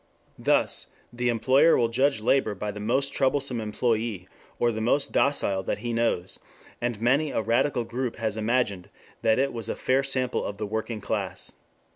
Thus 0.39 0.87
the 1.13 1.29
employer 1.29 1.77
will 1.77 1.87
judge 1.87 2.21
labor 2.21 2.55
by 2.55 2.71
the 2.71 2.79
most 2.79 3.13
troublesome 3.13 3.61
employee 3.61 4.27
or 4.57 4.71
the 4.71 4.81
most 4.81 5.13
docile 5.13 5.61
that 5.61 5.77
he 5.77 5.93
knows, 5.93 6.39
and 6.81 6.99
many 6.99 7.29
a 7.29 7.43
radical 7.43 7.83
group 7.83 8.15
has 8.15 8.35
imagined 8.35 8.89
that 9.21 9.37
it 9.37 9.53
was 9.53 9.69
a 9.69 9.75
fair 9.75 10.01
sample 10.01 10.43
of 10.43 10.57
the 10.57 10.65
working 10.65 11.01
class. 11.01 11.51